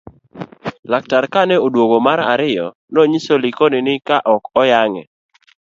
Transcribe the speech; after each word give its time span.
laktar 0.91 1.25
kane 1.33 1.55
oduogo 1.65 1.97
mar 2.07 2.19
ariyo 2.33 2.67
nonyiso 2.93 3.33
Likono 3.43 3.77
ni 3.85 3.95
ka 4.07 4.17
ok 4.35 4.43
oyang'e 4.61 5.03